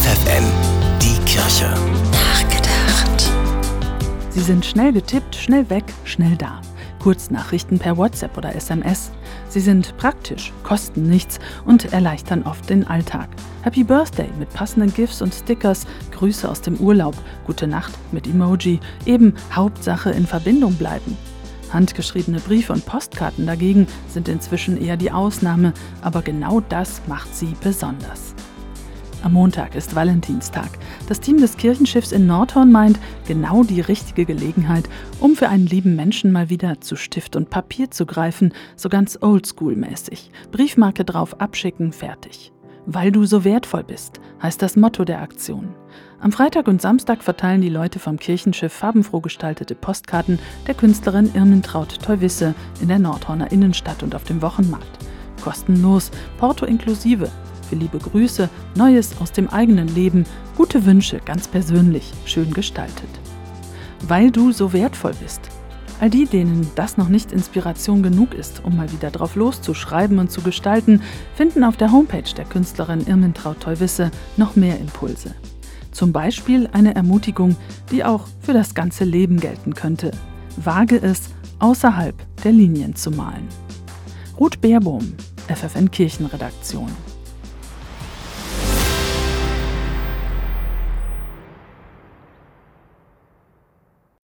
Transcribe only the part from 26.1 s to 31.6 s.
genau das macht sie besonders. Am Montag ist Valentinstag. Das Team des